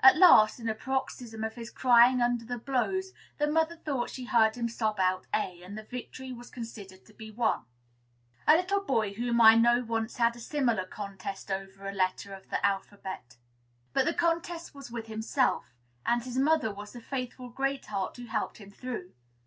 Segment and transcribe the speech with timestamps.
[0.00, 4.26] At last, in a paroxysm of his crying under the blows, the mother thought she
[4.26, 7.64] heard him sob out "A," and the victory was considered to be won.
[8.46, 12.50] A little boy whom I know once had a similar contest over a letter of
[12.50, 13.38] the alphabet;
[13.94, 15.72] but the contest was with himself,
[16.04, 19.14] and his mother was the faithful Great Heart who helped him through.